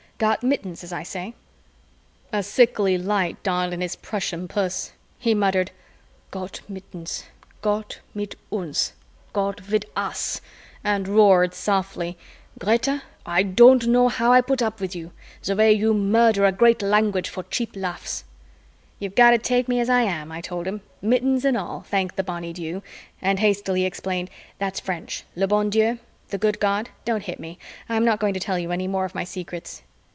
[0.21, 1.33] Got Mittens, as I say."
[2.31, 4.91] A sickly light dawned in his Prussian puss.
[5.17, 5.71] He muttered,
[6.29, 7.23] "Got mittens...
[7.63, 8.93] Gott mit uns...
[9.33, 10.39] God with us,"
[10.83, 12.19] and roared softly,
[12.59, 15.09] "Greta, I don't know how I put up with you,
[15.43, 18.23] the way you murder a great language for cheap laughs."
[18.99, 22.15] "You've got to take me as I am," I told him, "mittens and all, thank
[22.15, 22.83] the Bonny Dew"
[23.23, 24.29] and hastily explained,
[24.59, 25.97] "That's French le bon Dieu
[26.29, 27.57] the good God don't hit me.
[27.89, 29.81] I'm not going to tell you any more of my secrets."